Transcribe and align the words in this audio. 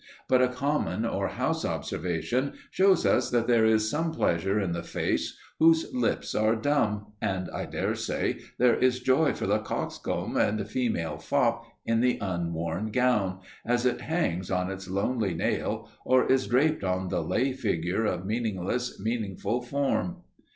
But 0.27 0.41
a 0.41 0.47
common 0.47 1.05
or 1.05 1.27
house 1.27 1.63
observation 1.63 2.53
shows 2.71 3.05
us 3.05 3.29
that 3.29 3.45
there 3.45 3.67
is 3.67 3.87
some 3.87 4.11
pleasure 4.11 4.59
in 4.59 4.71
the 4.71 4.81
face 4.81 5.37
whose 5.59 5.93
lips 5.93 6.33
are 6.33 6.55
dumb, 6.55 7.11
and 7.21 7.51
I 7.51 7.65
dare 7.65 7.93
say 7.93 8.39
there 8.57 8.73
is 8.75 8.99
joy 9.01 9.33
for 9.35 9.45
the 9.45 9.59
coxcomb 9.59 10.37
and 10.37 10.67
female 10.67 11.19
fop 11.19 11.65
in 11.85 11.99
the 11.99 12.17
unworn 12.19 12.89
gown, 12.89 13.41
as 13.63 13.85
it 13.85 14.01
hangs 14.01 14.49
on 14.49 14.71
its 14.71 14.89
lonely 14.89 15.35
nail, 15.35 15.87
or 16.03 16.25
is 16.25 16.47
draped 16.47 16.83
on 16.83 17.09
the 17.09 17.21
lay 17.21 17.53
figure 17.53 18.05
of 18.05 18.25
meaningless, 18.25 18.99
meaningful 18.99 19.61
form. 19.61 20.23